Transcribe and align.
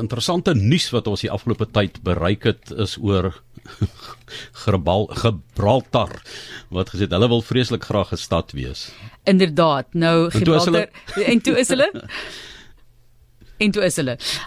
Interessante 0.00 0.54
nuus 0.56 0.86
wat 0.88 1.08
ons 1.10 1.20
die 1.20 1.28
afgelope 1.28 1.66
tyd 1.68 1.98
bereik 2.00 2.46
het 2.48 2.70
is 2.80 2.94
oor 2.96 3.26
Gibraltar 4.62 5.02
Gibraltar 5.20 6.14
wat 6.72 6.94
gesê 6.94 7.04
het 7.04 7.12
hulle 7.12 7.28
wil 7.28 7.44
vreeslik 7.44 7.84
graag 7.84 8.14
'n 8.16 8.22
stad 8.22 8.54
wees. 8.56 8.88
Inderdaad. 9.28 9.92
Nou 9.92 10.30
Gibraltar 10.30 10.40
en 10.40 10.44
toe 10.48 10.56
is 10.56 10.64
hulle 10.64 11.28
En 11.32 11.40
toe 11.42 11.58
is 11.60 11.68
hulle. 11.68 11.90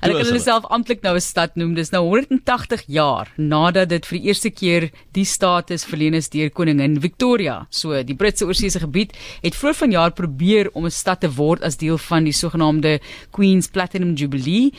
Hulle 0.01 0.17
kan 0.19 0.29
hulle 0.29 0.41
self 0.43 0.65
amptelik 0.69 1.01
nou 1.03 1.15
'n 1.15 1.21
stad 1.21 1.55
noem. 1.55 1.73
Dis 1.75 1.91
nou 1.91 2.03
180 2.03 2.83
jaar 2.87 3.31
nadat 3.37 3.89
dit 3.89 4.05
vir 4.05 4.19
die 4.19 4.27
eerste 4.27 4.49
keer 4.49 4.89
die 5.13 5.25
status 5.25 5.85
verleen 5.85 6.13
is 6.13 6.29
deur 6.29 6.49
koningin 6.49 6.99
Victoria. 7.01 7.67
So 7.69 8.03
die 8.03 8.15
Britse 8.15 8.45
oorseese 8.45 8.79
gebied 8.79 9.13
het 9.41 9.55
vroeër 9.55 9.75
vanjaar 9.75 10.11
probeer 10.11 10.69
om 10.73 10.85
'n 10.85 10.91
stad 10.91 11.21
te 11.21 11.29
word 11.29 11.63
as 11.63 11.77
deel 11.77 11.97
van 11.97 12.23
die 12.23 12.33
sogenaamde 12.33 12.99
Queen's 13.31 13.67
Platinum 13.67 14.13
Jubilee. 14.13 14.71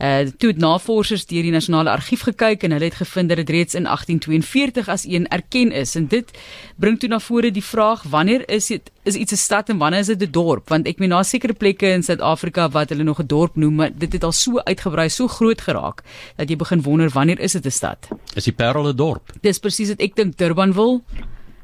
Uh 0.00 0.30
toe 0.38 0.50
het 0.50 0.58
navorsers 0.58 1.26
deur 1.26 1.42
die 1.42 1.52
nasionale 1.52 1.90
argief 1.90 2.22
gekyk 2.22 2.62
en 2.62 2.72
hulle 2.72 2.84
het 2.84 2.94
gevind 2.94 3.28
dat 3.28 3.36
dit 3.36 3.50
reeds 3.50 3.74
in 3.74 3.86
1842 3.86 4.88
as 4.88 5.04
een 5.04 5.28
erken 5.28 5.72
is. 5.72 5.94
En 5.94 6.06
dit 6.06 6.30
bring 6.76 6.98
toe 6.98 7.08
na 7.08 7.20
vore 7.20 7.50
die 7.50 7.64
vraag 7.64 8.02
wanneer 8.02 8.48
is 8.48 8.66
dit 8.66 8.90
is 9.02 9.14
iets 9.14 9.32
'n 9.32 9.36
stad 9.36 9.68
en 9.68 9.78
wanneer 9.78 10.00
is 10.00 10.06
dit 10.06 10.22
'n 10.22 10.30
dorp? 10.30 10.68
Want 10.68 10.86
ek 10.86 10.98
meen 10.98 11.10
daar 11.10 11.24
sekere 11.24 11.52
plekke 11.52 11.86
in 11.86 12.02
Suid-Afrika 12.02 12.68
wat 12.70 12.88
hulle 12.88 13.02
nog 13.02 13.18
'n 13.18 13.26
dorp 13.26 13.56
noem, 13.56 13.74
maar 13.74 13.90
dit 13.94 14.12
het 14.12 14.24
al 14.24 14.32
so 14.32 14.58
uitgebrei, 14.58 15.08
so 15.08 15.26
groot 15.26 15.60
geraak 15.60 16.02
dat 16.36 16.48
jy 16.48 16.56
begin 16.56 16.82
wonder 16.82 17.10
wanneer 17.10 17.40
is 17.40 17.52
dit 17.52 17.66
'n 17.66 17.70
stad? 17.70 18.08
Is 18.34 18.44
die 18.44 18.52
Parel 18.52 18.88
'n 18.88 18.96
dorp? 18.96 19.32
Dis 19.40 19.58
presies 19.58 19.88
wat 19.88 20.00
ek 20.00 20.14
dink 20.14 20.36
Durban 20.36 20.72
wil. 20.72 21.02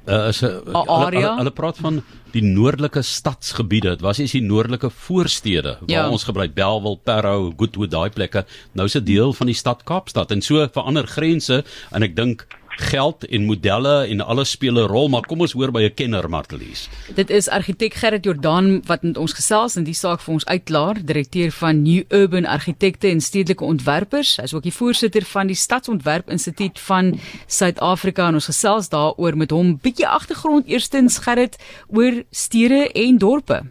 Uh, 0.06 0.28
is 0.28 0.42
'n 0.42 0.47
hulle, 0.64 1.05
hulle, 1.05 1.37
hulle 1.37 1.51
praat 1.51 1.77
van 1.77 2.02
die 2.33 2.42
noordelike 2.42 3.02
stadsgebiede. 3.02 3.89
Dit 3.89 4.00
was 4.00 4.19
eens 4.19 4.33
die 4.33 4.42
noordelike 4.42 4.91
voorstede 4.91 5.77
waar 5.80 5.91
ja. 5.91 6.09
ons 6.09 6.25
gebruik 6.25 6.55
Belwel, 6.55 6.97
Parow, 6.97 7.52
Goodwood, 7.56 7.91
daai 7.91 8.11
plekke. 8.11 8.45
Nou 8.73 8.86
is 8.86 8.92
dit 8.92 9.06
deel 9.06 9.33
van 9.33 9.47
die 9.47 9.55
stad 9.55 9.84
Kaapstad 9.84 10.30
en 10.30 10.42
so 10.42 10.69
verander 10.73 11.06
grense 11.06 11.64
en 11.91 12.02
ek 12.02 12.16
dink 12.16 12.47
geld 12.81 13.27
en 13.27 13.45
modelle 13.45 14.07
en 14.07 14.21
alles 14.21 14.51
speel 14.51 14.75
'n 14.75 14.89
rol, 14.89 15.09
maar 15.09 15.27
kom 15.27 15.41
ons 15.41 15.53
hoor 15.53 15.71
by 15.71 15.83
'n 15.83 15.95
kenner 15.95 16.29
Martelies. 16.31 16.89
Dit 17.15 17.31
is 17.31 17.48
argitek 17.48 17.95
Gerrit 17.95 18.25
Jordaan 18.25 18.83
wat 18.87 19.03
met 19.03 19.17
ons 19.17 19.33
gesels 19.33 19.77
en 19.77 19.85
die 19.85 19.95
saak 19.95 20.20
vir 20.20 20.35
ons 20.35 20.47
uitklaar, 20.47 21.05
direkteur 21.05 21.51
van 21.51 21.83
New 21.83 22.03
Urban 22.09 22.47
Argitekte 22.47 23.09
en 23.09 23.20
Stedelike 23.20 23.65
Ontwerpers. 23.65 24.37
Hy 24.37 24.43
is 24.43 24.55
ook 24.55 24.62
die 24.62 24.73
voorsitter 24.73 25.25
van 25.25 25.47
die 25.47 25.57
Stadsontwerp 25.57 26.31
Instituut 26.31 26.81
van 26.81 27.19
Suid-Afrika 27.47 28.29
en 28.29 28.35
ons 28.35 28.47
gesels 28.47 28.89
daaroor 28.89 29.37
met 29.37 29.51
hom. 29.51 29.79
Bietjie 29.83 30.09
agtergrond 30.09 30.67
eerstens 30.67 31.19
Gerrit 31.19 31.59
oor 31.89 32.23
stede 32.31 32.92
en 32.92 33.19
dorpe. 33.19 33.63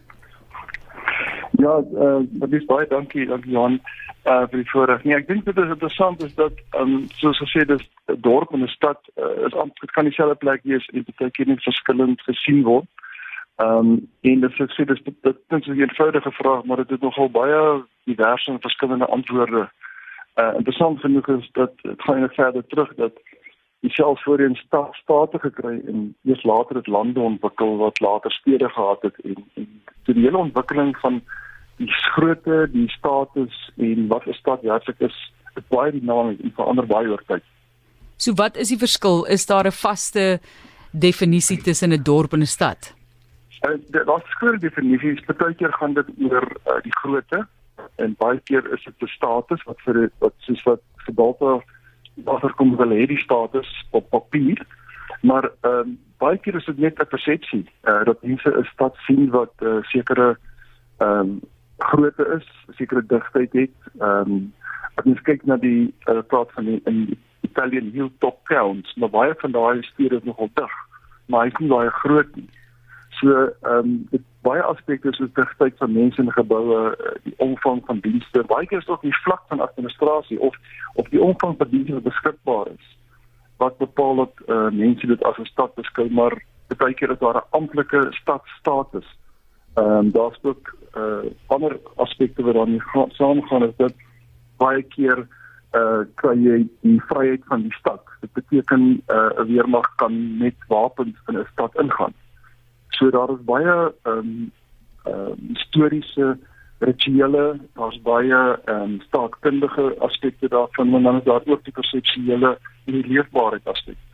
Ja, 1.58 1.82
uh, 1.94 2.20
dis 2.48 2.64
baie 2.64 2.86
dankie, 2.88 3.26
dankie 3.26 3.52
Johan 3.52 3.72
uh 3.72 4.07
vir 4.22 4.58
die 4.62 4.70
voorreg. 4.70 5.04
Nee, 5.04 5.16
ek 5.16 5.28
dink 5.28 5.44
dit 5.44 5.58
is 5.58 5.70
interessant 5.74 6.22
is 6.22 6.34
dat 6.34 6.52
ehm 6.70 6.94
um, 6.94 7.06
soos 7.20 7.38
gesê 7.42 7.64
dis 7.66 7.84
'n 8.08 8.20
dorp 8.20 8.52
en 8.52 8.62
'n 8.62 8.68
stad 8.68 9.00
uh, 9.16 9.46
is 9.46 9.54
amper 9.54 9.80
dit 9.80 9.90
kan 9.90 10.04
dieselfde 10.04 10.34
plek 10.34 10.60
wees 10.64 10.86
en 10.92 11.04
baie 11.18 11.30
keer 11.30 11.46
net 11.46 11.62
verskillend 11.62 12.20
gesien 12.22 12.62
word. 12.62 12.88
Ehm 13.56 13.78
um, 13.78 14.08
en 14.20 14.40
dit 14.40 14.52
sê 14.52 14.84
dis 14.84 15.02
dit 15.04 15.22
dit 15.22 15.60
is 15.60 15.66
'n 15.66 15.80
eenvoudige 15.80 16.32
vraag, 16.32 16.64
maar 16.64 16.76
dit 16.76 16.90
het 16.90 17.00
nogal 17.00 17.30
baie 17.30 17.84
diverse 18.04 18.50
en 18.50 18.60
verskillende 18.60 19.06
antwoorde. 19.06 19.68
Uh 20.36 20.52
interessant 20.56 21.00
genoeg 21.00 21.28
is 21.28 21.48
dat 21.52 21.72
dit 21.82 22.02
gaan 22.02 22.20
net 22.20 22.34
verder 22.34 22.66
terug 22.66 22.94
dat 22.94 23.12
selfs 23.82 24.22
voorheen 24.22 24.54
stad 24.56 24.94
state 24.94 25.38
gekry 25.38 25.80
en 25.86 26.16
eers 26.24 26.42
later 26.42 26.76
het 26.76 26.86
lande 26.86 27.20
ontwikkel 27.20 27.76
wat 27.76 28.00
later 28.00 28.32
stede 28.32 28.68
gehad 28.68 29.02
het 29.02 29.20
en, 29.20 29.44
en 29.54 29.82
die 30.02 30.24
hele 30.24 30.36
ontwikkeling 30.36 30.96
van 30.98 31.22
die 31.78 31.92
grootte, 32.12 32.68
die 32.72 32.88
status 32.88 33.70
en 33.76 34.08
wat 34.08 34.26
'n 34.26 34.32
stad 34.32 34.62
werklik 34.62 35.00
is, 35.00 35.16
is 35.56 35.64
baie 35.68 35.92
dinamies 35.92 36.40
en 36.42 36.52
verander 36.56 36.86
baie 36.86 37.08
oor 37.08 37.22
tyd. 37.26 37.42
So 38.16 38.34
wat 38.34 38.56
is 38.56 38.68
die 38.68 38.78
verskil? 38.78 39.24
Is 39.24 39.46
daar 39.46 39.66
'n 39.66 39.72
vaste 39.72 40.40
definisie 40.92 41.62
tussen 41.62 41.92
'n 41.92 42.02
dorp 42.02 42.32
en 42.32 42.40
'n 42.40 42.46
stad? 42.46 42.94
Uh, 43.66 44.04
Daar's 44.06 44.28
skole 44.30 44.58
definisies. 44.58 45.24
Partykeer 45.26 45.72
gaan 45.72 45.94
dit 45.94 46.06
oor 46.30 46.46
uh, 46.66 46.82
die 46.82 46.96
grootte 47.00 47.46
en 47.96 48.14
baie 48.18 48.40
keer 48.44 48.72
is 48.72 48.84
dit 48.84 49.02
'n 49.02 49.06
status 49.06 49.62
wat 49.64 49.80
vir 49.84 50.10
wat 50.18 50.34
soos 50.36 50.62
wat 50.62 50.80
Gibraltar 50.96 51.62
waarvoor 52.24 52.54
kom 52.54 52.76
hulle 52.78 52.94
hê 52.94 53.06
die 53.06 53.22
status 53.22 53.86
op 53.90 54.10
papier. 54.10 54.66
Maar 55.22 55.50
ehm 55.60 55.72
um, 55.72 55.98
baie 56.18 56.38
keer 56.38 56.56
is 56.56 56.64
dit 56.64 56.78
net 56.78 56.98
'n 56.98 57.06
persepsie 57.06 57.66
uh, 57.82 58.04
dat 58.04 58.22
mense 58.22 58.50
'n 58.50 58.68
stad 58.72 58.96
sien 59.06 59.30
wat 59.30 59.52
uh, 59.62 59.82
sekere 59.82 60.38
ehm 60.98 61.20
um, 61.20 61.40
grootte 61.78 62.26
is, 62.36 62.46
sekere 62.76 63.06
digtheid 63.06 63.52
het. 63.52 63.90
Ehm 64.00 64.32
um, 64.32 64.52
as 64.98 65.06
jy 65.06 65.14
kyk 65.22 65.44
na 65.46 65.56
die 65.62 65.94
uh, 66.10 66.22
praat 66.26 66.50
van 66.56 66.66
die 66.66 66.80
in 66.90 67.18
Italian 67.46 67.92
hilltop 67.94 68.40
towns, 68.50 68.94
maar 68.96 69.10
baie 69.10 69.34
van 69.38 69.52
daai 69.54 69.82
stede 69.86 70.18
is 70.18 70.26
nogal 70.26 70.50
dig, 70.54 70.72
maar 71.26 71.44
hy 71.44 71.52
is 71.52 71.60
nie 71.62 71.70
baie 71.70 71.92
groot 72.00 72.34
nie. 72.36 72.48
So 73.20 73.46
ehm 73.62 73.94
um, 74.10 74.24
baie 74.46 74.62
aspekte 74.62 75.12
soos 75.12 75.32
digtheid 75.34 75.76
van 75.78 75.92
mense 75.92 76.22
en 76.22 76.32
geboue, 76.32 76.82
uh, 76.90 77.14
die 77.22 77.34
omvang 77.42 77.82
van 77.86 78.00
dienste, 78.00 78.42
baie 78.50 78.66
keer 78.66 78.82
is 78.82 78.88
ook 78.88 79.02
die 79.02 79.16
vlak 79.22 79.42
van 79.48 79.60
administrasie 79.60 80.40
of 80.40 80.56
of 80.94 81.08
die 81.14 81.22
omvang 81.22 81.56
van 81.58 81.70
dienste 81.70 81.98
wat 81.98 82.10
beskikbaar 82.10 82.70
is 82.74 82.94
wat 83.58 83.78
bepaal 83.78 84.16
dat 84.16 84.34
uh, 84.46 84.68
mense 84.70 85.06
dit 85.06 85.22
as 85.24 85.38
'n 85.38 85.50
stad 85.50 85.74
beskou, 85.74 86.10
maar 86.10 86.34
baie 86.76 86.94
keer 86.94 87.10
is 87.10 87.18
daar 87.18 87.36
'n 87.36 87.48
amptelike 87.50 88.06
stadstatus. 88.10 89.08
Ehm 89.74 89.86
um, 89.86 90.10
daar's 90.10 90.38
ook 90.42 90.76
uh 90.96 91.30
ander 91.46 91.80
aspekte 91.96 92.42
wat 92.42 92.54
daarmee 92.54 92.80
saamgaan 93.08 93.62
is 93.62 93.76
dat 93.76 93.94
baie 94.56 94.82
keer 94.82 95.26
uh 95.72 96.00
kry 96.14 96.36
jy 96.42 96.66
die 96.80 97.02
vryheid 97.10 97.44
van 97.46 97.62
die 97.62 97.74
stad. 97.74 98.02
Dit 98.20 98.32
beteken 98.32 99.02
uh 99.08 99.30
'n 99.38 99.46
weermag 99.46 99.94
kan 99.96 100.38
met 100.38 100.56
wapens 100.68 101.16
in 101.26 101.38
'n 101.38 101.46
stad 101.52 101.74
ingaan. 101.80 102.14
So 102.88 103.10
daar 103.10 103.30
is 103.30 103.44
baie 103.44 103.92
ehm 104.02 104.18
um, 104.18 104.52
uh 105.06 105.32
historiese 105.48 106.38
rituele, 106.78 107.58
daar's 107.74 108.00
baie 108.02 108.58
ehm 108.64 108.82
um, 108.82 109.00
staatkundige 109.00 109.94
aspekte 109.98 110.48
daarvan, 110.48 110.90
maar 110.90 111.02
dan 111.02 111.16
is 111.16 111.24
daar 111.24 111.42
ook 111.46 111.64
die 111.64 111.72
perseptuele 111.72 112.58
en 112.84 112.92
die 112.92 113.06
leefbaarheid 113.06 113.66
aspekte. 113.66 114.07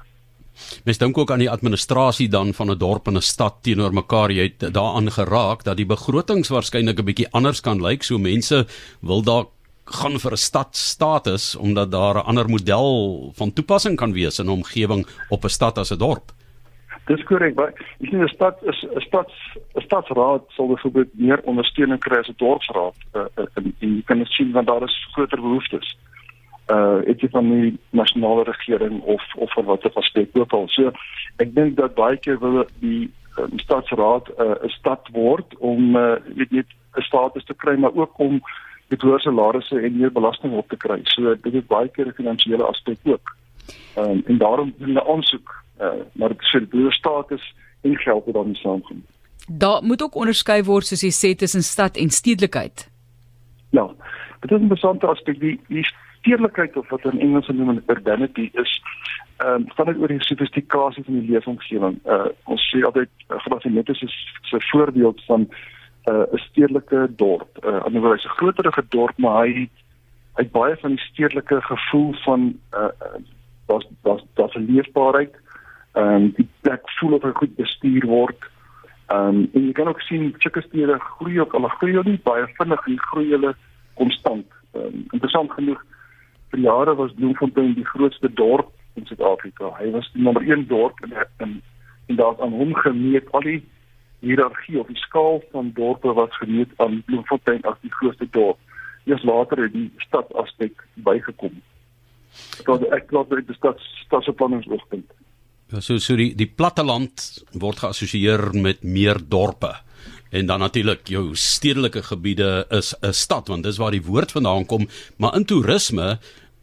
Mens 0.84 0.98
dink 0.98 1.18
ook 1.18 1.30
aan 1.30 1.42
die 1.42 1.50
administrasie 1.50 2.28
dan 2.28 2.52
van 2.54 2.70
'n 2.70 2.78
dorp 2.78 3.06
en 3.06 3.16
'n 3.16 3.20
stad 3.20 3.62
teenoor 3.62 3.92
mekaar. 3.92 4.30
Jy 4.30 4.54
het 4.58 4.74
daaraan 4.74 5.10
geraak 5.10 5.64
dat 5.64 5.76
die 5.76 5.86
begrotings 5.86 6.48
waarskynlik 6.48 6.98
'n 6.98 7.04
bietjie 7.04 7.32
anders 7.32 7.60
kan 7.60 7.82
lyk. 7.82 8.02
So 8.02 8.18
mense 8.18 8.66
wil 9.00 9.22
dalk 9.22 9.50
gaan 9.84 10.18
vir 10.18 10.32
'n 10.32 10.36
stad 10.36 10.76
status 10.76 11.56
omdat 11.56 11.90
daar 11.90 12.14
'n 12.14 12.26
ander 12.26 12.48
model 12.48 13.32
van 13.34 13.52
toepassing 13.52 13.96
kan 13.96 14.12
wees 14.12 14.38
in 14.38 14.46
'n 14.46 14.58
omgewing 14.60 15.06
op 15.28 15.44
'n 15.44 15.48
stad 15.48 15.78
as 15.78 15.90
'n 15.90 15.98
dorp. 15.98 16.32
Dis 17.06 17.24
korrek, 17.24 17.54
maar 17.54 17.68
ek 17.68 18.08
sien 18.08 18.22
'n 18.22 18.28
stad 18.28 18.56
is 18.62 18.84
'n 18.96 19.00
stad 19.00 19.30
'n 19.74 19.80
stadsraad 19.80 20.42
sal 20.48 20.66
byvoorbeeld 20.66 21.08
meer 21.12 21.40
ondersteuning 21.44 22.00
kry 22.00 22.18
as 22.18 22.28
'n 22.28 22.34
dorpsraad. 22.36 22.96
Uh, 23.12 23.26
en, 23.54 23.74
en 23.78 23.94
jy 23.96 24.02
kan 24.04 24.26
sien 24.26 24.52
want 24.52 24.66
daar 24.66 24.82
is 24.82 25.08
groter 25.12 25.40
behoeftes 25.40 25.96
uh 26.68 27.00
het 27.04 27.20
jy 27.20 27.28
van 27.28 27.50
die 27.50 27.78
nasionale 27.90 28.44
regering 28.44 29.02
of 29.02 29.22
of 29.36 29.52
van 29.52 29.64
watter 29.64 29.90
aspek 29.94 30.28
ook 30.32 30.52
al. 30.52 30.68
So 30.68 30.92
ek 31.36 31.54
dink 31.54 31.76
dat 31.76 31.94
baie 31.94 32.16
keer 32.16 32.38
wil 32.38 32.64
die 32.80 33.10
um, 33.38 33.58
stadsraad 33.58 34.28
'n 34.28 34.42
uh, 34.42 34.70
stad 34.78 35.08
word 35.12 35.56
om 35.58 35.96
uh 35.96 36.16
weet 36.34 36.50
net 36.50 36.66
'n 36.96 37.02
status 37.02 37.44
te 37.44 37.54
kry 37.54 37.76
maar 37.76 37.94
ook 37.94 38.18
om 38.18 38.40
die 38.88 38.98
hoër 39.00 39.20
salarisse 39.20 39.80
en 39.80 39.98
meer 39.98 40.12
belasting 40.12 40.52
op 40.52 40.68
te 40.68 40.76
kry. 40.76 41.00
So 41.04 41.34
dit 41.34 41.54
is 41.54 41.66
baie 41.66 41.88
keer 41.88 42.06
'n 42.06 42.16
finansiële 42.20 42.64
aspek 42.64 42.98
ook. 43.04 43.36
Um, 43.98 44.22
en 44.26 44.38
daarom 44.38 44.74
doen 44.78 44.88
hulle 44.88 45.08
aansoek 45.08 45.64
uh 45.80 46.00
maar 46.12 46.28
dit 46.28 46.42
sê 46.52 46.68
die 46.70 46.92
status 46.92 47.54
en 47.82 47.96
geld 47.96 48.24
wat 48.24 48.34
dan 48.34 48.54
saamkom. 48.54 49.04
Daar 49.48 49.82
moet 49.82 50.02
ook 50.02 50.14
onderskei 50.14 50.62
word 50.62 50.86
soos 50.86 51.02
jy 51.02 51.12
sê 51.12 51.36
tussen 51.36 51.62
stad 51.62 51.96
en 51.96 52.10
stedelikheid. 52.10 52.93
Ja. 53.74 53.86
Dit 54.40 54.50
is 54.50 54.60
'n 54.60 54.68
besondere 54.68 55.12
aspek 55.12 55.40
die 55.40 55.60
die 55.68 55.86
stedelikheid 56.20 56.76
of 56.76 56.88
wat 56.88 57.04
in 57.04 57.20
Engels 57.20 57.46
genoem 57.46 57.70
word 57.70 57.82
urbanity 57.86 58.50
is 58.52 58.80
ehm 59.36 59.54
um, 59.54 59.70
gaan 59.74 59.86
dit 59.86 59.98
oor 59.98 60.08
die 60.08 60.22
sofistikasie 60.22 61.04
van 61.04 61.18
die 61.18 61.30
leefomgewing. 61.30 61.96
Uh 62.04 62.28
ons 62.44 62.62
sê 62.70 62.82
altyd 62.86 63.10
uh, 63.28 63.38
Grafinetus 63.46 64.02
is 64.02 64.14
'n 64.52 64.62
voorbeeld 64.70 65.24
van 65.26 65.48
uh, 66.04 66.14
'n 66.14 66.36
uh, 66.36 66.44
stedelike 66.44 67.08
dorp. 67.16 67.50
Uh 67.64 67.82
anderswoorde 67.82 68.28
'n 68.28 68.36
groterige 68.38 68.84
dorp, 68.88 69.16
maar 69.18 69.46
hy 69.46 69.68
hy 70.36 70.48
baie 70.50 70.76
van 70.76 70.90
die 70.90 71.04
stedelike 71.10 71.60
gevoel 71.60 72.14
van 72.24 72.58
uh 72.72 72.94
daar's 73.66 73.86
daar's 74.02 74.24
daar's 74.34 74.54
'n 74.54 74.70
leefbaarheid. 74.70 75.34
Ehm 75.92 76.14
um, 76.14 76.32
die 76.36 76.48
plek 76.60 76.90
voel 76.98 77.12
of 77.12 77.22
hy 77.22 77.32
goed 77.34 77.56
bestuur 77.56 78.06
word. 78.06 78.38
Ehm 79.06 79.28
um, 79.28 79.48
en 79.52 79.66
jy 79.66 79.72
kan 79.72 79.88
ook 79.88 80.00
sien 80.00 80.34
sulke 80.38 80.62
stede 80.64 80.98
groei 80.98 81.40
ook 81.40 81.54
al 81.54 81.68
groei 81.68 81.92
hulle 81.96 82.18
baie 82.24 82.46
vinnig 82.56 82.86
en 82.86 83.00
groei 83.08 83.28
hulle 83.30 83.54
konstant. 83.94 84.46
Um, 84.72 85.04
interessant 85.12 85.52
genoeg 85.52 85.82
vir 86.50 86.60
jare 86.60 86.94
was 86.94 87.12
Bloemfontein 87.18 87.74
die 87.74 87.84
grootste 87.84 88.32
dorp 88.32 88.70
in 88.94 89.06
Suid-Afrika. 89.06 89.72
Hy 89.78 89.90
was 89.90 90.08
die 90.14 90.22
nommer 90.22 90.42
1 90.42 90.66
dorp 90.70 91.00
in 91.04 91.12
in 91.44 91.62
en 92.06 92.16
daar 92.16 92.40
aan 92.40 92.52
hom 92.52 92.74
gemeet 92.74 93.30
al 93.32 93.40
die 93.40 93.60
hiërargie 94.20 94.80
of 94.80 94.86
die 94.86 95.00
skaal 95.00 95.42
van 95.52 95.70
dorpe 95.74 96.12
wat 96.12 96.34
gemeet 96.40 96.72
aan 96.76 97.02
Bloemfontein 97.06 97.62
as 97.62 97.80
die 97.80 97.92
grootste 97.92 98.28
dorp. 98.30 98.58
eers 99.04 99.22
later 99.22 99.62
het 99.62 99.72
die 99.72 99.90
stad 99.96 100.32
aspek 100.32 100.84
bygekom. 100.94 101.60
Dat 102.64 102.86
ek 102.96 103.10
glo 103.10 103.26
dat 103.28 103.46
dit 103.46 103.56
stad 103.56 103.80
stadsbeplanningsoogpunt. 104.04 105.10
Ja, 105.74 105.80
so 105.82 105.98
so 105.98 106.14
die 106.14 106.30
die 106.38 106.46
platteland 106.46 107.22
word 107.58 107.80
geassosieer 107.82 108.52
met 108.54 108.84
meer 108.86 109.18
dorpe. 109.18 109.72
En 110.30 110.46
dan 110.46 110.62
natuurlik 110.62 111.08
jou 111.10 111.32
stedelike 111.34 112.02
gebiede 112.02 112.66
is 112.70 112.94
'n 113.02 113.12
stad 113.12 113.48
want 113.48 113.64
dis 113.64 113.76
waar 113.76 113.90
die 113.90 114.02
woord 114.02 114.32
vandaan 114.32 114.66
kom, 114.66 114.88
maar 115.16 115.34
in 115.34 115.44
toerisme 115.44 116.18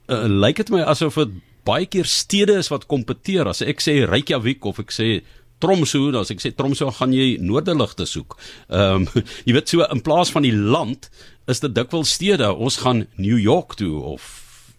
uh, 0.07 0.23
lyk 0.27 0.55
dit 0.55 0.69
my 0.69 0.81
asof 0.81 1.15
dit 1.15 1.29
baie 1.63 1.85
keer 1.85 2.05
stede 2.05 2.55
is 2.57 2.67
wat 2.67 2.85
kompeteer. 2.85 3.47
As 3.47 3.61
ek 3.61 3.81
sê 3.81 4.07
Reykjavik 4.07 4.65
of 4.65 4.79
ek 4.79 4.91
sê 4.91 5.21
Tromsø, 5.59 6.11
dan 6.11 6.21
as 6.21 6.31
ek 6.31 6.39
sê 6.39 6.55
Tromsø 6.55 6.91
gaan 6.91 7.13
jy 7.13 7.37
noordeligte 7.39 8.05
soek. 8.05 8.37
Ehm 8.69 9.07
um, 9.07 9.23
jy 9.45 9.53
weet 9.53 9.69
so 9.69 9.83
in 9.91 10.01
plaas 10.01 10.31
van 10.31 10.43
die 10.43 10.55
land 10.55 11.09
is 11.47 11.59
dit 11.59 11.75
dikwels 11.75 12.13
stede. 12.13 12.53
Ons 12.53 12.77
gaan 12.77 13.07
New 13.17 13.37
York 13.37 13.75
toe 13.75 13.99
of 13.99 14.23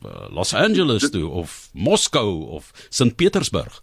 uh, 0.04 0.32
Los 0.32 0.54
Angeles 0.54 1.10
toe 1.10 1.28
of 1.28 1.68
Moskou 1.72 2.48
of 2.56 2.72
St 2.88 3.16
Petersburg. 3.16 3.82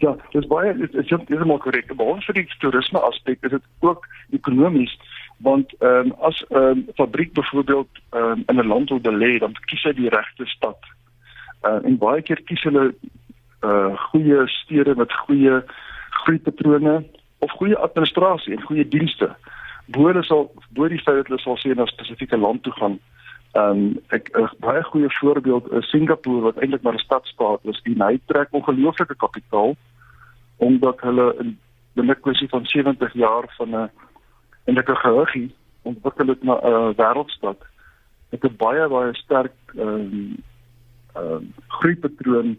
Ja, 0.00 0.16
dis 0.32 0.46
baie 0.48 0.72
dit 0.76 0.94
is 0.94 1.08
heeltemal 1.12 1.58
korrek. 1.60 1.90
Maar 1.96 2.22
vir 2.24 2.38
die 2.38 2.46
toerisme 2.62 3.00
aspek 3.04 3.42
is 3.44 3.56
dit 3.56 3.66
ook 3.84 4.06
ekonomies 4.36 4.96
want 5.40 5.72
ehm 5.78 6.10
um, 6.10 6.14
as 6.20 6.44
'n 6.48 6.56
um, 6.56 6.86
fabriek 6.94 7.32
byvoorbeeld 7.32 7.88
um, 8.10 8.42
in 8.46 8.56
'n 8.60 8.66
land 8.66 8.88
wil 8.88 9.00
belê, 9.00 9.38
dan 9.38 9.52
kies 9.64 9.82
hy 9.82 9.92
die 9.92 10.08
regte 10.08 10.46
stad. 10.46 10.78
Uh, 11.62 11.80
en 11.84 11.98
baie 11.98 12.22
keer 12.22 12.42
kies 12.44 12.62
hulle 12.62 12.94
uh 13.60 13.96
goeie 14.10 14.48
stede 14.48 14.94
met 14.96 15.12
goeie 15.12 15.62
groeipatrone 16.10 17.04
of 17.38 17.50
goeie 17.50 17.76
administrasie 17.76 18.56
en 18.56 18.62
goeie 18.62 18.88
dienste. 18.88 19.36
Boere 19.86 20.22
sal 20.22 20.52
bo 20.70 20.88
die 20.88 21.02
feit 21.02 21.16
dat 21.16 21.26
hulle 21.26 21.40
sal 21.40 21.56
sien 21.56 21.76
na 21.76 21.86
spesifieke 21.86 22.36
land 22.36 22.62
toe 22.62 22.72
gaan. 22.72 22.98
Ehm 23.52 23.70
um, 23.70 23.98
ek 24.08 24.30
'n 24.38 24.48
baie 24.62 24.82
goeie 24.82 25.10
voorbeeld 25.18 25.72
is 25.72 25.90
Singapore 25.90 26.40
wat 26.40 26.58
eintlik 26.58 26.82
maar 26.82 26.94
'n 26.94 27.06
stadstaat 27.06 27.60
is. 27.62 27.80
Die 27.82 27.98
hy 27.98 28.20
trek 28.26 28.48
ongelooflike 28.50 29.16
kapitaal 29.16 29.76
omdat 30.56 31.00
hulle 31.00 31.34
in 31.38 31.58
binne 31.94 32.14
kwessie 32.14 32.48
van 32.48 32.66
70 32.66 33.12
jaar 33.12 33.54
van 33.56 33.74
'n 33.74 33.90
eintlik 34.64 34.88
'n 34.90 35.02
geheugie 35.04 35.54
ontwikkel 35.82 36.26
het 36.26 36.42
na 36.42 36.54
'n 36.62 36.94
wêreldstad. 36.94 37.60
Dit 38.30 38.42
het 38.42 38.52
'n 38.52 38.56
baie 38.56 38.88
baie 38.88 39.14
sterk 39.14 39.56
ehm 39.74 39.88
um, 39.88 40.36
ehm 41.14 41.32
um, 41.32 41.54
groeipatroon 41.66 42.58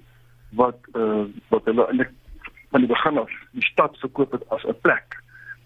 wat 0.50 0.80
uh, 0.94 1.26
wat 1.48 1.66
hulle 1.66 1.88
eintlik 1.88 2.12
van 2.72 2.80
die 2.80 2.90
begin 2.90 3.18
af 3.18 3.32
die 3.52 3.64
stad 3.64 3.98
verkoop 3.98 4.32
het 4.32 4.50
as 4.50 4.64
'n 4.64 4.80
plek. 4.82 5.24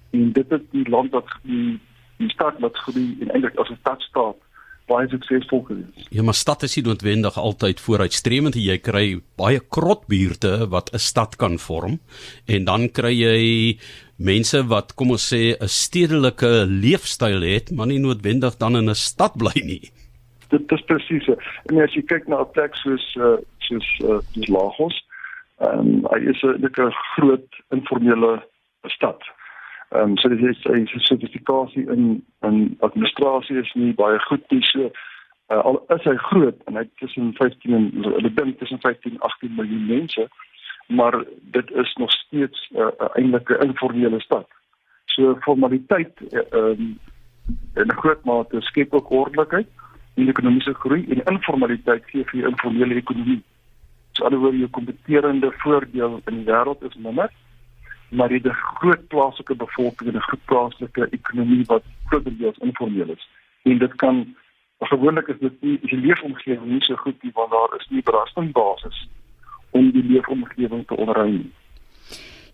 En 0.10 0.32
dit 0.32 0.52
is 0.52 0.62
die 0.72 0.90
land 0.90 1.12
wat 1.12 1.38
die 1.42 1.80
die 2.18 2.30
stad 2.30 2.60
wat 2.60 2.78
groei 2.78 3.18
en 3.20 3.32
eintlik 3.32 3.56
as 3.56 3.70
'n 3.70 3.82
stadstaat 3.82 4.45
baie 4.88 5.08
suksesvol 5.10 5.64
gewees. 5.68 6.08
Ja, 6.14 6.24
maar 6.24 6.38
stad 6.38 6.64
is 6.64 6.76
nie 6.78 6.86
noodwendig 6.86 7.38
altyd 7.38 7.80
vooruitstremend. 7.82 8.56
Jy 8.56 8.78
kry 8.86 9.06
baie 9.38 9.60
krotbuurte 9.60 10.68
wat 10.70 10.94
'n 10.94 11.00
stad 11.00 11.36
kan 11.36 11.58
vorm 11.58 12.00
en 12.46 12.66
dan 12.66 12.90
kry 12.90 13.14
jy 13.14 13.80
mense 14.18 14.68
wat 14.68 14.94
kom 14.96 15.12
ons 15.12 15.34
sê 15.34 15.58
'n 15.58 15.68
stedelike 15.68 16.66
leefstyl 16.68 17.42
het, 17.42 17.72
maar 17.72 17.88
nie 17.88 18.00
noodwendig 18.00 18.58
dan 18.58 18.76
in 18.76 18.90
'n 18.90 18.96
stad 18.96 19.38
bly 19.38 19.60
nie. 19.64 19.92
Dit 20.50 20.72
is 20.72 20.82
presies. 20.82 21.28
En 21.70 21.82
as 21.82 21.94
jy 21.94 22.02
kyk 22.02 22.28
na 22.28 22.42
'n 22.42 22.52
plek 22.54 22.76
soos 22.76 23.16
uh, 23.18 23.38
soos 23.60 23.88
uh, 24.04 24.20
Lagos, 24.48 25.06
Ehm 25.64 25.80
um, 25.80 26.08
hy 26.12 26.20
is 26.32 26.42
'n 26.44 26.60
lekker 26.60 26.92
groot 27.16 27.50
informele 27.70 28.44
stad. 28.84 29.22
Ehm 29.90 30.02
um, 30.02 30.18
so 30.18 30.30
dit 30.30 30.42
is 30.42 30.62
sy 30.62 31.00
sertifikasie 31.08 31.86
in 31.92 32.26
in 32.42 32.78
administrasie 32.80 33.58
is 33.62 33.74
nie 33.74 33.94
baie 33.94 34.20
goed 34.20 34.44
nie. 34.50 34.64
So 34.72 34.90
uh, 34.90 35.62
al 35.62 35.78
is 35.96 36.08
hy 36.10 36.16
groot 36.30 36.64
en 36.66 36.80
hy 36.80 36.86
tussen 37.02 37.34
15 37.38 37.76
en 37.78 37.86
hulle 38.08 38.34
dink 38.34 38.58
tussen 38.60 38.82
15 38.82 39.12
en 39.12 39.22
18 39.30 39.56
miljoen 39.56 39.86
mense, 39.86 40.28
maar 40.88 41.20
dit 41.58 41.72
is 41.72 41.94
nog 42.02 42.12
steeds 42.12 42.68
'n 42.72 42.82
uh, 42.82 43.10
eintlik 43.14 43.50
'n 43.50 43.68
informele 43.68 44.20
stad. 44.20 44.48
So 45.06 45.38
formaliteit 45.48 46.14
ehm 46.32 46.66
um, 46.70 47.00
in 47.76 47.88
'n 47.88 48.00
groot 48.02 48.24
mate 48.26 48.62
skep 48.62 48.94
ook 48.94 49.10
ordelikheid 49.10 49.68
en 50.16 50.28
ekonomiese 50.28 50.74
groei 50.74 51.06
en 51.10 51.24
informaliteit 51.34 52.04
gee 52.10 52.24
vir 52.26 52.48
informele 52.48 52.96
ekonomie. 52.96 53.44
So 54.12 54.24
alhoewel 54.26 54.54
jou 54.54 54.70
kompeterende 54.70 55.52
voordeel 55.52 56.22
in 56.26 56.36
die 56.36 56.46
wêreld 56.52 56.84
is 56.84 56.96
minder, 56.96 57.32
maar 58.10 58.30
jy 58.30 58.38
het 58.38 58.48
'n 58.48 58.62
groot 58.80 59.08
plaaslike 59.08 59.56
bevolking 59.56 60.10
en 60.10 60.16
'n 60.16 60.28
groot 60.30 60.46
plaaslike 60.46 61.08
ekonomie 61.10 61.66
wat 61.66 61.84
grotendeels 62.06 62.58
informeel 62.58 63.10
is. 63.10 63.28
En 63.64 63.78
dit 63.78 63.96
kan 63.96 64.36
gewoonlik 64.80 65.28
is 65.28 65.40
dit 65.40 65.62
nie 65.62 65.80
die 65.82 65.98
leefomgewing 65.98 66.66
nie 66.66 66.84
so 66.84 66.96
goed 66.96 67.24
nie 67.24 67.32
want 67.34 67.52
daar 67.52 67.80
is 67.80 67.88
nie 67.90 68.04
belastingbasis 68.04 69.08
om 69.70 69.92
die 69.92 70.04
leefomgewing 70.04 70.88
te 70.88 70.96
onderhou 70.96 71.30
nie. 71.30 71.52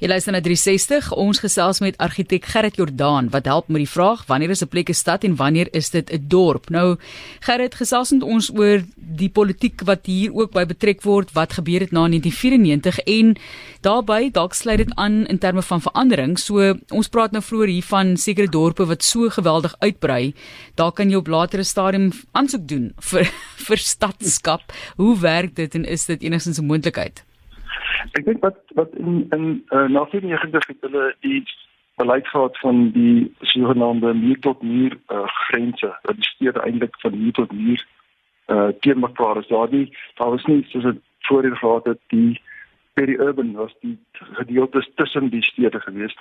Jy 0.02 0.08
luister 0.10 0.34
na 0.34 0.40
360. 0.42 1.12
Ons 1.14 1.38
gesels 1.44 1.78
met 1.84 1.98
argitek 2.02 2.48
Gerrit 2.50 2.80
Jordaan 2.80 3.28
wat 3.30 3.46
help 3.46 3.68
met 3.70 3.84
die 3.84 3.90
vraag 3.90 4.24
wanneer 4.26 4.50
is 4.50 4.64
'n 4.64 4.68
plek 4.68 4.90
'n 4.90 4.98
stad 4.98 5.24
en 5.24 5.36
wanneer 5.36 5.68
is 5.74 5.92
dit 5.92 6.10
'n 6.10 6.26
dorp? 6.28 6.70
Nou 6.70 6.98
Gerrit, 7.40 7.76
gesels 7.76 8.12
met 8.12 8.24
ons 8.24 8.50
oor 8.50 8.82
die 8.96 9.30
politiek 9.30 9.82
wat 9.86 10.06
hier 10.06 10.34
ook 10.34 10.52
by 10.52 10.66
betrek 10.66 11.04
word, 11.04 11.32
wat 11.34 11.54
gebeur 11.54 11.80
het 11.82 11.92
na 11.92 12.08
1994 12.08 13.00
en 13.00 13.38
daarbey 13.82 14.32
dalk 14.32 14.54
sluit 14.54 14.78
dit 14.78 14.96
aan 14.96 15.28
in 15.28 15.38
terme 15.38 15.62
van 15.62 15.82
verandering. 15.82 16.40
So 16.40 16.80
ons 16.90 17.08
praat 17.08 17.32
nou 17.32 17.44
vroeër 17.44 17.68
hier 17.68 17.84
van 17.84 18.18
sekere 18.18 18.50
dorpe 18.50 18.86
wat 18.86 19.04
so 19.04 19.30
geweldig 19.30 19.76
uitbrei. 19.80 20.34
Daar 20.76 20.92
kan 20.92 21.10
jy 21.10 21.16
op 21.16 21.28
latere 21.28 21.64
stadium 21.64 22.12
aansoek 22.32 22.68
doen 22.68 22.94
vir 22.98 23.32
vir 23.68 23.78
stadskap. 23.78 24.62
Hoe 24.96 25.20
werk 25.20 25.56
dit 25.56 25.76
en 25.76 25.86
is 25.86 26.06
dit 26.06 26.22
enigstens 26.22 26.58
'n 26.58 26.66
moontlikheid? 26.66 27.24
Ek 28.12 28.26
dink 28.26 28.42
wat 28.42 28.58
wat 28.80 28.94
in 28.98 29.26
in 29.30 29.46
uh, 29.70 29.88
na 29.88 30.06
94 30.06 30.68
het 30.68 30.88
hulle 30.88 31.16
die 31.20 31.44
beleid 31.96 32.28
gehad 32.28 32.58
van 32.60 32.92
die 32.92 33.34
sogenaamde 33.42 34.14
muur 34.14 34.40
tot 34.40 34.62
muur 34.62 34.98
uh, 35.08 35.26
grense 35.48 35.90
die 36.16 36.30
stede 36.34 36.62
eintlik 36.62 36.96
van 37.00 37.18
muur 37.18 37.32
tot 37.32 37.52
muur 37.52 37.86
uh, 38.48 38.68
teen 38.80 39.00
mekaar 39.00 39.38
is. 39.38 39.48
Daar 39.48 39.70
die 39.70 39.88
daar 40.14 40.30
was 40.30 40.46
nie 40.46 40.66
soos 40.70 40.84
dit 40.84 41.02
voorheen 41.20 41.58
gehad 41.58 41.86
het 41.86 42.00
die 42.08 42.42
peri-urban 42.94 43.52
was 43.52 43.76
die 43.80 44.00
gedeeltes 44.12 44.90
tussen 44.96 45.30
die 45.30 45.44
stede 45.44 45.80
gewees 45.80 46.16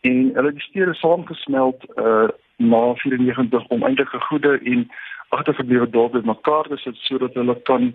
en 0.00 0.30
hulle 0.34 0.52
die 0.52 0.66
stede 0.66 0.94
saamgesmelt 0.94 1.84
uh, 1.96 2.28
na 2.56 2.82
94 2.94 3.66
om 3.66 3.84
eintlik 3.84 4.12
'n 4.14 4.26
goeie 4.28 4.58
en 4.72 4.90
agtergeblewe 5.28 5.90
dorpe 5.90 6.20
bymekaar 6.20 6.68
te 6.68 6.76
sit 6.76 6.96
sodat 6.96 7.34
hulle 7.34 7.56
kan 7.62 7.92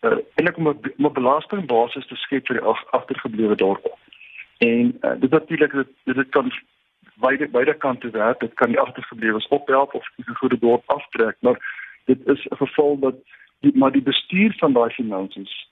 uh, 0.00 0.18
eintlik 0.34 0.56
om 0.56 0.68
'n 0.68 1.12
belastingbasis 1.12 2.06
te 2.06 2.16
skep 2.16 2.46
vir 2.46 2.60
die 2.60 2.66
agtergeblewe 2.90 3.56
dorpe. 3.56 3.92
En 4.58 4.98
uh, 5.00 5.20
dit 5.20 5.30
natuurlik 5.30 5.72
dit 5.72 5.88
dit 6.04 6.28
kan 6.28 6.52
beide 7.14 7.48
beide 7.48 7.74
kante 7.74 8.10
werk. 8.10 8.40
Dit 8.40 8.54
kan 8.54 8.68
die 8.68 8.80
agtergeblewes 8.80 9.48
ophelp 9.48 9.94
of 9.94 10.06
die 10.16 10.34
goeie 10.34 10.58
dorp 10.58 10.82
aftrek, 10.86 11.36
maar 11.40 11.58
dit 12.04 12.26
is 12.26 12.46
'n 12.46 12.56
geval 12.56 12.98
dat 12.98 13.14
die 13.60 13.72
maar 13.76 13.92
die 13.92 14.02
bestuur 14.02 14.54
van 14.58 14.72
daai 14.72 14.90
finansies 14.90 15.68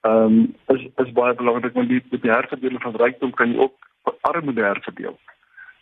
ehm 0.00 0.24
um, 0.24 0.54
is 0.66 0.86
is 0.96 1.12
baie 1.12 1.34
belangrik 1.34 1.72
want 1.72 1.88
die 1.88 2.02
die 2.10 2.30
herverdeling 2.30 2.82
van 2.82 2.96
rykdom 2.96 3.34
kan 3.34 3.58
ook 3.58 3.74
armoede 4.20 4.62
herverdeel. 4.62 5.18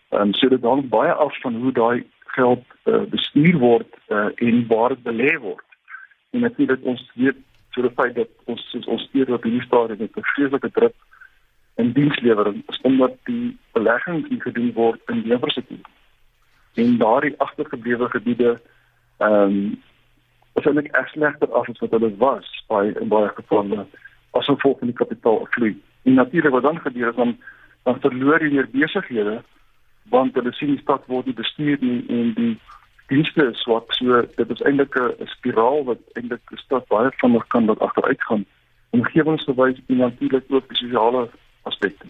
Ehm 0.09 0.21
um, 0.21 0.35
so 0.35 0.49
dit 0.49 0.63
hang 0.63 0.89
baie 0.89 1.13
af 1.13 1.41
van 1.41 1.55
hoe 1.55 1.73
daai 1.73 2.05
geld 2.25 2.65
uh, 2.85 3.03
bestuur 3.11 3.59
word 3.59 3.99
uh, 4.09 4.29
en 4.35 4.67
waar 4.67 4.89
dit 4.89 5.03
belê 5.03 5.39
word. 5.41 5.65
En 6.31 6.41
natuurlik 6.41 6.85
ons 6.85 7.11
weet 7.15 7.37
so 7.77 7.85
die 7.85 7.93
feit 8.01 8.17
dat 8.17 8.33
ons 8.53 8.65
ons 8.87 9.05
steeds 9.11 9.37
op 9.37 9.45
hierdie 9.45 9.67
stadium 9.69 10.01
met 10.05 10.17
'n 10.17 10.31
vreeslike 10.33 10.71
druk 10.79 10.97
in 11.77 11.93
dienslewering 11.93 12.63
is 12.73 12.81
omdat 12.89 13.13
die 13.25 13.57
beleggings 13.73 14.29
die 14.29 14.41
gedoen 14.41 14.73
word 14.73 15.01
in 15.13 15.25
infrastruktuur 15.25 15.85
en 16.77 16.97
daardie 16.99 17.35
agtergeblewe 17.39 18.09
gebiede 18.09 18.61
ehm 19.19 19.43
um, 19.43 19.83
is 20.57 20.65
eintlik 20.65 20.93
erg 20.97 21.09
slegter 21.09 21.53
af 21.53 21.69
as 21.69 21.79
wat 21.79 21.91
hulle 21.97 22.17
was 22.17 22.49
by 22.69 22.83
in 23.01 23.09
baie 23.13 23.29
gevalle 23.37 23.87
as 24.39 24.49
gevolg 24.49 24.79
van 24.79 24.91
die 24.93 24.97
kapitaalvloei. 24.97 25.75
En 26.09 26.15
natuurlik 26.15 26.53
wat 26.53 26.63
dan 26.63 26.81
gebeur 26.81 27.09
is 27.09 27.17
dan 27.17 27.37
dan 27.83 28.01
verloor 28.01 28.43
jy 28.43 28.51
weer 28.51 28.69
besighede 28.73 29.43
want 30.15 30.35
hulle 30.35 30.53
sien 30.53 30.75
die 30.75 30.83
stad 30.83 31.07
word 31.13 31.27
nie 31.27 31.35
bestuur 31.35 31.79
nie 31.81 31.99
en 32.09 32.33
die 32.35 32.55
dienste 33.09 33.51
is 33.53 33.63
swak. 33.63 33.93
So 33.95 34.23
dit 34.37 34.51
is 34.51 34.63
eintlik 34.63 34.95
'n 34.99 35.27
spiraal 35.37 35.85
wat 35.85 35.99
eintlik 36.15 36.43
die 36.51 36.59
stad 36.59 36.87
baie 36.89 37.11
vinnig 37.21 37.47
kan 37.47 37.67
wat 37.67 37.81
agteruit 37.81 38.23
gaan 38.29 38.47
omgewingsgewys 38.91 39.81
en 39.87 39.97
natuurlik 39.97 40.45
ook 40.49 40.69
die 40.69 40.77
sosiale 40.77 41.29
aspekte. 41.63 42.07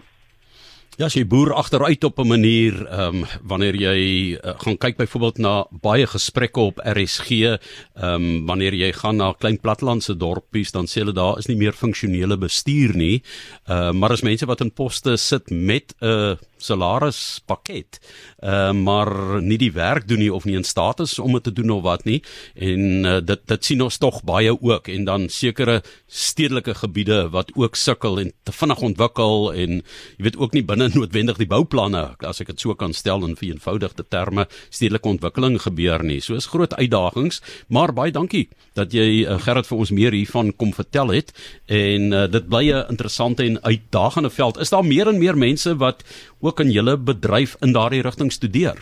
Ja, 0.96 1.10
jy 1.12 1.26
boer 1.28 1.50
agteruit 1.52 2.04
op 2.08 2.18
'n 2.18 2.26
manier, 2.26 2.86
ehm 2.86 3.14
um, 3.14 3.24
wanneer 3.44 3.74
jy 3.74 4.32
uh, 4.32 4.54
gaan 4.56 4.78
kyk 4.78 4.96
byvoorbeeld 4.96 5.38
na 5.38 5.66
baie 5.70 6.06
gesprekke 6.06 6.60
op 6.60 6.80
RSG, 6.80 7.30
ehm 7.30 7.58
um, 8.00 8.46
wanneer 8.46 8.72
jy 8.74 8.92
gaan 8.92 9.16
na 9.16 9.32
klein 9.32 9.60
plattelandse 9.60 10.16
dorpies, 10.16 10.72
dan 10.72 10.86
sê 10.86 11.04
hulle 11.04 11.12
daar 11.12 11.38
is 11.38 11.46
nie 11.46 11.56
meer 11.56 11.72
funksionele 11.72 12.38
bestuur 12.38 12.96
nie. 12.96 13.22
Ehm 13.68 13.76
uh, 13.76 13.92
maar 13.92 14.10
as 14.10 14.22
mense 14.22 14.46
wat 14.46 14.60
in 14.60 14.72
poste 14.72 15.16
sit 15.16 15.50
met 15.50 15.94
'n 16.00 16.06
uh, 16.06 16.36
salarispakket, 16.58 17.98
uh, 18.40 18.72
maar 18.72 19.42
nie 19.42 19.58
die 19.60 19.72
werk 19.72 20.08
doen 20.08 20.22
nie 20.22 20.32
of 20.32 20.44
nie 20.44 20.56
in 20.56 20.64
staat 20.64 21.00
is 21.04 21.18
om 21.18 21.36
dit 21.36 21.44
te 21.48 21.52
doen 21.52 21.70
of 21.76 21.82
wat 21.84 22.04
nie. 22.08 22.20
En 22.54 23.04
uh, 23.04 23.18
dit 23.20 23.42
dit 23.46 23.64
sien 23.64 23.82
ons 23.84 23.98
tog 23.98 24.22
baie 24.26 24.52
ook 24.52 24.88
en 24.88 25.04
dan 25.04 25.28
sekere 25.32 25.82
stedelike 26.06 26.74
gebiede 26.74 27.28
wat 27.34 27.52
ook 27.54 27.76
sukkel 27.76 28.20
en 28.20 28.32
te 28.44 28.52
vinnig 28.52 28.82
ontwikkel 28.90 29.52
en 29.52 29.80
jy 30.16 30.26
weet 30.28 30.38
ook 30.40 30.56
nie 30.56 30.64
binne 30.64 30.88
noodwendig 30.94 31.40
die 31.42 31.50
bouplanne 31.50 32.04
as 32.26 32.40
ek 32.40 32.54
dit 32.54 32.64
so 32.64 32.74
kan 32.74 32.94
stel 32.96 33.24
in 33.26 33.36
vereenvoudigde 33.36 34.06
terme 34.08 34.46
stedelike 34.68 35.08
ontwikkeling 35.08 35.58
gebeur 35.62 36.04
nie. 36.04 36.20
So 36.20 36.34
is 36.38 36.48
groot 36.50 36.74
uitdagings, 36.74 37.42
maar 37.68 37.94
baie 37.96 38.14
dankie 38.14 38.46
dat 38.76 38.94
jy 38.96 39.24
uh, 39.24 39.38
Gerrit 39.42 39.68
vir 39.68 39.78
ons 39.78 39.92
meer 39.94 40.16
hiervan 40.16 40.52
kom 40.56 40.72
vertel 40.76 41.12
het 41.14 41.32
en 41.72 42.12
uh, 42.12 42.26
dit 42.30 42.48
bly 42.48 42.64
'n 42.72 42.96
interessante 42.96 43.44
en 43.44 43.62
uitdagende 43.62 44.30
veld. 44.30 44.58
Is 44.58 44.70
daar 44.70 44.84
meer 44.84 45.08
en 45.08 45.18
meer 45.18 45.36
mense 45.38 45.76
wat 45.76 46.04
ook 46.46 46.60
in 46.60 46.70
julle 46.70 46.96
bedryf 46.96 47.56
in 47.60 47.72
daardie 47.72 48.02
rigting 48.02 48.32
studeer? 48.32 48.78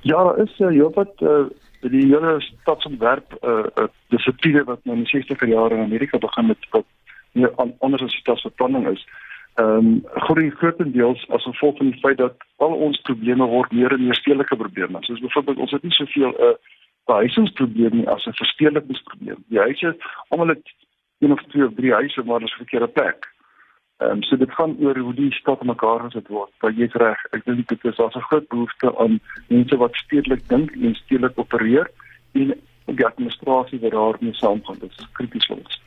Ja, 0.00 0.24
daar 0.24 0.38
is 0.38 0.58
uh, 0.58 0.68
heelwat 0.68 1.20
uh, 1.20 1.46
die 1.80 2.06
hele 2.06 2.36
stadsontwerp 2.40 3.36
uh, 3.40 3.64
uh, 3.80 3.88
dissipline 4.08 4.64
wat 4.64 4.84
nou 4.84 4.96
in 4.96 5.04
die 5.04 5.12
60er 5.12 5.48
jare 5.48 5.74
in 5.74 5.84
Amerika 5.84 6.18
begin 6.18 6.46
met 6.46 6.66
wat 6.70 6.86
meer 7.32 7.52
anders 7.78 8.02
as 8.02 8.16
stadsbeplanning 8.22 8.88
is. 8.88 9.06
Ehm 9.54 9.86
um, 9.86 9.90
groei 10.26 10.50
grootendeels 10.50 11.28
as 11.30 11.42
gevolg 11.42 11.76
van 11.76 11.90
die 11.90 12.00
feit 12.00 12.18
dat 12.18 12.34
al 12.56 12.72
ons 12.86 13.00
probleme 13.06 13.46
word 13.46 13.72
meer 13.72 13.92
en 13.92 14.04
meer 14.04 14.18
stedelike 14.18 14.56
probleme. 14.56 14.98
Soos 15.00 15.20
byvoorbeeld 15.20 15.58
ons 15.58 15.70
het 15.70 15.82
nie 15.82 15.92
soveel 15.92 16.32
'n 16.32 16.42
uh, 16.48 16.54
behuisingsprobleem 17.06 17.96
nie 17.96 18.08
as 18.08 18.26
'n 18.26 18.40
verstedelikingsprobleem. 18.40 19.44
Die 19.48 19.58
huise, 19.58 19.96
almal 20.28 20.48
het 20.48 20.74
een 21.18 21.32
of 21.32 21.42
twee 21.48 21.66
of 21.66 21.74
drie 21.74 21.92
huise 21.92 22.22
maar 22.24 22.40
dis 22.40 22.52
verkeerde 22.52 22.88
plek. 22.88 23.33
Ehm 24.02 24.10
um, 24.10 24.22
so 24.22 24.36
dit 24.36 24.50
gaan 24.50 24.76
oor 24.82 24.98
hoe 24.98 25.14
die 25.14 25.32
stad 25.32 25.62
mekaar 25.62 26.00
gesit 26.00 26.28
word. 26.28 26.50
Want 26.60 26.76
jy's 26.76 26.94
reg, 26.98 27.20
ek 27.30 27.44
dink 27.44 27.68
dit 27.68 27.84
is 27.84 27.96
daar's 27.96 28.16
'n 28.16 28.26
groot 28.28 28.48
behoefte 28.48 28.90
aan 28.98 29.20
mense 29.48 29.76
wat 29.76 29.94
stedelik 29.94 30.48
dink 30.48 30.70
en 30.74 30.94
stedelik 30.94 31.38
opereer 31.38 31.90
en 32.32 32.54
die 32.84 33.06
administrasie 33.06 33.80
wat 33.80 33.92
daarmee 33.92 34.34
saamgaan. 34.34 34.78
Dit 34.80 34.90
is 34.98 35.08
krities 35.12 35.46
vir 35.46 35.56
ons. 35.56 35.80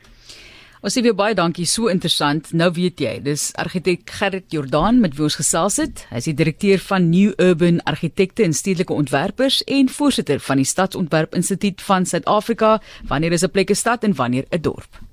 Ons 0.78 0.94
sê 0.94 1.02
baie 1.10 1.34
dankie, 1.34 1.66
so 1.66 1.88
interessant. 1.90 2.52
Nou 2.54 2.70
weet 2.70 3.00
jy, 3.00 3.16
dis 3.22 3.48
argitek 3.58 4.10
Gerrit 4.10 4.52
Jordaan 4.54 5.00
met 5.02 5.16
wie 5.16 5.24
ons 5.26 5.36
gesels 5.40 5.76
het. 5.76 6.06
Hy 6.12 6.16
is 6.22 6.28
die 6.30 6.36
direkteur 6.38 6.78
van 6.78 7.10
New 7.10 7.32
Urban 7.36 7.80
Argitekte 7.82 8.44
en 8.46 8.54
Stedelike 8.54 8.94
Ontwerpers 8.94 9.64
en 9.66 9.88
voorsitter 9.88 10.38
van 10.38 10.56
die 10.56 10.64
Stadsontwerp 10.64 11.34
Instituut 11.34 11.82
van 11.82 12.06
Suid-Afrika. 12.06 12.78
Wanneer 13.10 13.32
is 13.32 13.44
'n 13.44 13.50
plek 13.50 13.70
'n 13.70 13.74
stad 13.74 14.04
en 14.04 14.14
wanneer 14.14 14.46
'n 14.50 14.62
dorp? 14.62 15.07